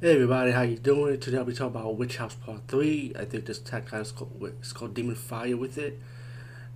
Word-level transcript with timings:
Hey 0.00 0.12
everybody, 0.12 0.52
how 0.52 0.62
you 0.62 0.76
doing? 0.76 1.18
Today 1.18 1.38
I'll 1.38 1.44
be 1.44 1.52
talking 1.52 1.74
about 1.74 1.98
Witchouse 1.98 2.40
Part 2.46 2.60
3. 2.68 3.14
I 3.18 3.24
think 3.24 3.46
this 3.46 3.58
tag 3.58 3.86
kind 3.86 4.00
is 4.00 4.12
called, 4.12 4.30
it's 4.60 4.72
called 4.72 4.94
Demon 4.94 5.16
Fire 5.16 5.56
with 5.56 5.76
it. 5.76 5.98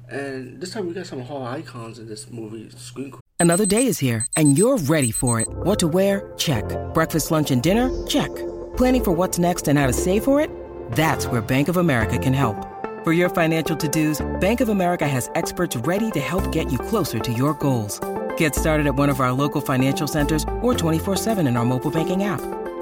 And 0.08 0.60
this 0.60 0.72
time 0.72 0.88
we 0.88 0.92
got 0.92 1.06
some 1.06 1.20
horror 1.20 1.46
icons 1.46 2.00
in 2.00 2.08
this 2.08 2.28
movie, 2.28 2.68
Screen 2.70 3.14
Another 3.38 3.64
day 3.64 3.86
is 3.86 4.00
here 4.00 4.26
and 4.36 4.58
you're 4.58 4.76
ready 4.76 5.12
for 5.12 5.38
it. 5.38 5.46
What 5.48 5.78
to 5.78 5.86
wear? 5.86 6.32
Check. 6.36 6.64
Breakfast, 6.94 7.30
lunch, 7.30 7.52
and 7.52 7.62
dinner? 7.62 7.90
Check. 8.08 8.28
Planning 8.76 9.04
for 9.04 9.12
what's 9.12 9.38
next 9.38 9.68
and 9.68 9.78
how 9.78 9.86
to 9.86 9.92
save 9.92 10.24
for 10.24 10.40
it? 10.40 10.50
That's 10.90 11.28
where 11.28 11.40
Bank 11.40 11.68
of 11.68 11.76
America 11.76 12.18
can 12.18 12.32
help. 12.32 12.56
For 13.04 13.12
your 13.12 13.28
financial 13.28 13.76
to-dos, 13.76 14.20
Bank 14.40 14.60
of 14.60 14.68
America 14.68 15.06
has 15.06 15.30
experts 15.36 15.76
ready 15.76 16.10
to 16.10 16.18
help 16.18 16.50
get 16.50 16.72
you 16.72 16.78
closer 16.78 17.20
to 17.20 17.32
your 17.32 17.54
goals. 17.54 18.00
Get 18.36 18.56
started 18.56 18.88
at 18.88 18.96
one 18.96 19.10
of 19.10 19.20
our 19.20 19.30
local 19.30 19.60
financial 19.60 20.08
centers 20.08 20.42
or 20.60 20.74
24-7 20.74 21.46
in 21.46 21.56
our 21.56 21.64
mobile 21.64 21.92
banking 21.92 22.24
app. 22.24 22.40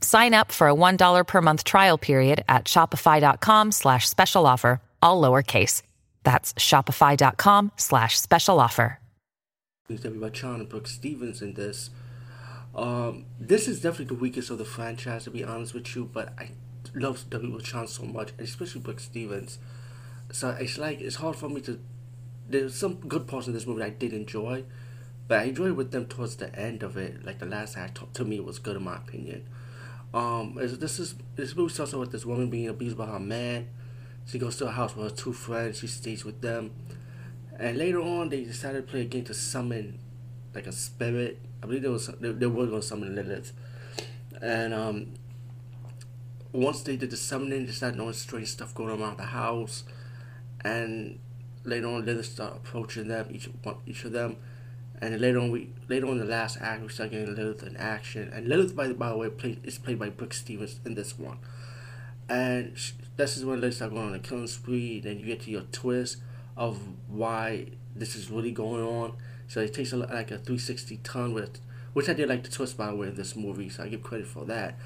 Sign 0.00 0.34
up 0.34 0.52
for 0.52 0.68
a 0.68 0.74
$1 0.74 1.26
per 1.26 1.42
month 1.42 1.64
trial 1.64 1.98
period 1.98 2.44
at 2.48 2.66
shopify.com 2.66 3.72
slash 3.72 4.08
special 4.08 4.46
offer, 4.46 4.80
all 5.02 5.20
lowercase. 5.20 5.82
That's 6.22 6.54
shopify.com 6.54 7.72
slash 7.76 8.18
special 8.18 8.60
offer. 8.60 8.98
And 9.88 10.00
Brinke 10.00 10.88
Stevens 10.88 11.42
in 11.42 11.54
this. 11.54 11.90
Um, 12.74 13.26
this 13.38 13.68
is 13.68 13.80
definitely 13.80 14.16
the 14.16 14.20
weakest 14.20 14.50
of 14.50 14.58
the 14.58 14.64
franchise, 14.64 15.24
to 15.24 15.30
be 15.30 15.44
honest 15.44 15.74
with 15.74 15.94
you, 15.94 16.04
but 16.12 16.34
I 16.38 16.50
love 16.94 17.30
Debbie 17.30 17.46
Rochon 17.48 17.88
so 17.88 18.02
much, 18.04 18.32
especially 18.38 18.80
Brinke 18.80 19.00
Stevens. 19.00 19.58
So 20.32 20.50
it's 20.50 20.76
like, 20.76 21.00
it's 21.00 21.16
hard 21.16 21.36
for 21.36 21.48
me 21.48 21.60
to. 21.62 21.78
There's 22.48 22.74
some 22.74 22.96
good 22.96 23.26
parts 23.26 23.46
in 23.46 23.54
this 23.54 23.66
movie 23.66 23.82
I 23.82 23.90
did 23.90 24.12
enjoy, 24.12 24.64
but 25.28 25.38
I 25.38 25.44
enjoyed 25.44 25.72
with 25.72 25.90
them 25.92 26.06
towards 26.06 26.36
the 26.36 26.54
end 26.58 26.82
of 26.82 26.96
it. 26.96 27.24
Like 27.24 27.38
the 27.38 27.46
last 27.46 27.76
act, 27.76 28.00
to 28.14 28.24
me, 28.24 28.40
was 28.40 28.58
good 28.58 28.76
in 28.76 28.82
my 28.84 28.96
opinion. 28.96 29.46
Um, 30.14 30.54
this 30.54 30.98
is 30.98 31.14
this 31.34 31.54
movie 31.54 31.72
starts 31.72 31.92
off 31.92 32.00
with 32.00 32.12
this 32.12 32.24
woman 32.24 32.48
being 32.48 32.68
abused 32.68 32.96
by 32.96 33.06
her 33.06 33.20
man. 33.20 33.68
She 34.26 34.38
goes 34.38 34.56
to 34.58 34.66
a 34.66 34.70
house 34.70 34.96
with 34.96 35.10
her 35.10 35.16
two 35.16 35.32
friends. 35.32 35.78
She 35.78 35.86
stays 35.86 36.24
with 36.24 36.40
them, 36.40 36.72
and 37.58 37.76
later 37.76 38.00
on 38.00 38.28
they 38.28 38.44
decided 38.44 38.86
to 38.86 38.90
play 38.90 39.02
a 39.02 39.04
game 39.04 39.24
to 39.24 39.34
summon 39.34 39.98
like 40.54 40.66
a 40.66 40.72
spirit. 40.72 41.38
I 41.62 41.66
believe 41.66 41.82
there 41.82 41.90
was 41.90 42.06
they, 42.06 42.32
they 42.32 42.46
were 42.46 42.66
going 42.66 42.80
to 42.80 42.86
summon 42.86 43.14
Lilith, 43.14 43.52
and 44.40 44.72
um, 44.72 45.14
once 46.52 46.82
they 46.82 46.96
did 46.96 47.10
the 47.10 47.16
summoning, 47.16 47.66
they 47.66 47.72
started 47.72 47.98
knowing 47.98 48.14
strange 48.14 48.48
stuff 48.48 48.74
going 48.74 49.00
around 49.00 49.18
the 49.18 49.24
house, 49.24 49.84
and 50.64 51.18
later 51.64 51.88
on 51.88 52.04
Lilith 52.04 52.26
started 52.26 52.56
approaching 52.56 53.08
them 53.08 53.28
each 53.30 53.48
one 53.62 53.76
each 53.86 54.04
of 54.04 54.12
them 54.12 54.36
and 55.00 55.12
then 55.12 55.20
later 55.20 55.38
on, 55.38 55.50
we 55.50 55.70
later 55.88 56.06
on 56.06 56.12
in 56.12 56.18
the 56.18 56.24
last 56.24 56.58
act, 56.60 56.82
we 56.82 56.88
start 56.88 57.10
getting 57.10 57.34
Lilith 57.34 57.62
in 57.62 57.76
action. 57.76 58.30
And 58.32 58.48
Lilith, 58.48 58.74
by, 58.74 58.88
the, 58.88 58.94
by 58.94 59.10
the 59.10 59.16
way, 59.16 59.28
play, 59.28 59.58
is 59.62 59.78
played 59.78 59.98
by 59.98 60.08
Brinke 60.08 60.32
Stevens 60.32 60.80
in 60.84 60.94
this 60.94 61.18
one. 61.18 61.38
And 62.28 62.76
she, 62.78 62.94
this 63.16 63.36
is 63.36 63.44
when 63.44 63.60
Lilith 63.60 63.76
start 63.76 63.92
going 63.92 64.08
on 64.08 64.14
a 64.14 64.18
killing 64.18 64.46
spree. 64.46 65.00
Then 65.00 65.18
you 65.18 65.26
get 65.26 65.42
to 65.42 65.50
your 65.50 65.62
twist 65.72 66.18
of 66.56 66.80
why 67.08 67.66
this 67.94 68.16
is 68.16 68.30
really 68.30 68.52
going 68.52 68.82
on. 68.82 69.16
So 69.48 69.60
it 69.60 69.74
takes 69.74 69.92
a, 69.92 69.96
like 69.96 70.30
a 70.30 70.38
360 70.38 71.00
ton 71.04 71.34
with, 71.34 71.60
which 71.92 72.08
I 72.08 72.14
did 72.14 72.28
like 72.28 72.42
the 72.42 72.50
twist 72.50 72.76
by 72.78 72.86
the 72.86 72.96
way 72.96 73.08
in 73.08 73.16
this 73.16 73.36
movie. 73.36 73.68
So 73.68 73.84
I 73.84 73.88
give 73.88 74.02
credit 74.02 74.26
for 74.26 74.44
that. 74.46 74.78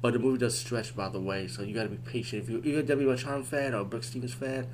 But 0.00 0.12
the 0.12 0.20
movie 0.20 0.38
does 0.38 0.56
stretch 0.56 0.94
by 0.94 1.08
the 1.08 1.20
way, 1.20 1.48
so 1.48 1.62
you 1.62 1.74
gotta 1.74 1.88
be 1.88 1.96
patient. 1.96 2.48
If 2.48 2.66
you're, 2.66 2.80
a 2.80 2.82
Debbie 2.82 3.04
Rochon 3.04 3.44
fan 3.44 3.74
or 3.74 3.80
a 3.80 3.84
Brinke 3.84 4.04
Stevens 4.04 4.34
fan, 4.34 4.68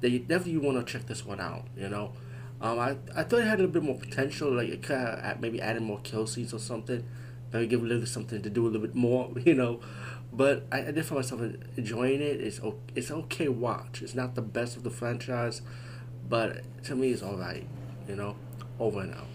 then 0.00 0.12
you 0.12 0.18
definitely 0.20 0.58
want 0.58 0.86
to 0.86 0.92
check 0.92 1.06
this 1.06 1.26
one 1.26 1.40
out. 1.40 1.64
You 1.76 1.88
know. 1.88 2.12
Um, 2.60 2.78
I, 2.78 2.96
I 3.14 3.22
thought 3.22 3.40
it 3.40 3.46
had 3.46 3.58
a 3.60 3.62
little 3.62 3.72
bit 3.72 3.82
more 3.82 3.98
potential, 3.98 4.50
like 4.52 4.68
it 4.68 4.82
could 4.82 4.96
have 4.96 5.40
maybe 5.40 5.60
added 5.60 5.82
more 5.82 6.00
kill 6.02 6.26
scenes 6.26 6.54
or 6.54 6.58
something, 6.58 7.04
maybe 7.52 7.66
give 7.66 7.82
a 7.82 7.86
little 7.86 8.06
something 8.06 8.40
to 8.42 8.50
do 8.50 8.64
a 8.64 8.68
little 8.68 8.80
bit 8.80 8.94
more, 8.94 9.30
you 9.44 9.54
know. 9.54 9.80
But 10.32 10.66
I, 10.72 10.80
I 10.80 10.90
did 10.90 11.04
find 11.04 11.20
myself 11.20 11.40
enjoying 11.76 12.20
it. 12.20 12.40
It's 12.40 12.60
it's 12.94 13.10
okay 13.10 13.48
watch. 13.48 14.02
It's 14.02 14.14
not 14.14 14.34
the 14.34 14.42
best 14.42 14.76
of 14.76 14.82
the 14.82 14.90
franchise, 14.90 15.62
but 16.28 16.62
to 16.84 16.96
me 16.96 17.10
it's 17.10 17.22
all 17.22 17.36
right, 17.36 17.66
you 18.08 18.16
know. 18.16 18.36
Over 18.78 19.00
and 19.00 19.14
out. 19.14 19.26